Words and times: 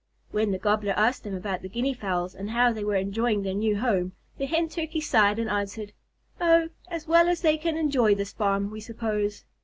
When 0.31 0.49
the 0.49 0.57
Gobbler 0.57 0.95
asked 0.97 1.25
them 1.25 1.35
about 1.35 1.61
the 1.61 1.69
Guinea 1.69 1.93
Fowls, 1.93 2.33
and 2.33 2.49
how 2.49 2.73
they 2.73 2.83
were 2.83 2.95
enjoying 2.95 3.43
their 3.43 3.53
new 3.53 3.77
home, 3.77 4.13
the 4.39 4.47
Hen 4.47 4.67
Turkeys 4.67 5.07
sighed 5.07 5.37
and 5.37 5.47
answered, 5.47 5.93
"Oh, 6.39 6.69
as 6.89 7.07
well 7.07 7.29
as 7.29 7.41
they 7.41 7.55
can 7.55 7.77
enjoy 7.77 8.15
this 8.15 8.33
farm, 8.33 8.71
we 8.71 8.79
suppose." 8.81 9.45